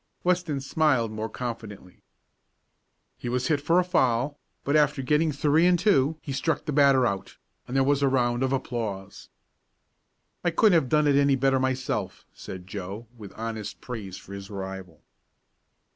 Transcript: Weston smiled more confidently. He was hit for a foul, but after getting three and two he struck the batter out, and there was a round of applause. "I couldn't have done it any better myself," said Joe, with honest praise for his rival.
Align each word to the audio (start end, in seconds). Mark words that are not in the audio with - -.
Weston 0.23 0.59
smiled 0.59 1.11
more 1.11 1.29
confidently. 1.29 2.01
He 3.19 3.29
was 3.29 3.49
hit 3.49 3.61
for 3.61 3.77
a 3.77 3.83
foul, 3.83 4.39
but 4.63 4.75
after 4.75 5.03
getting 5.03 5.31
three 5.31 5.67
and 5.67 5.77
two 5.77 6.17
he 6.23 6.31
struck 6.33 6.65
the 6.65 6.71
batter 6.73 7.05
out, 7.05 7.37
and 7.67 7.75
there 7.77 7.83
was 7.83 8.01
a 8.01 8.07
round 8.07 8.41
of 8.41 8.51
applause. 8.51 9.29
"I 10.43 10.49
couldn't 10.49 10.73
have 10.81 10.89
done 10.89 11.05
it 11.05 11.15
any 11.17 11.35
better 11.35 11.59
myself," 11.59 12.25
said 12.33 12.65
Joe, 12.65 13.05
with 13.15 13.31
honest 13.37 13.79
praise 13.79 14.17
for 14.17 14.33
his 14.33 14.49
rival. 14.49 15.03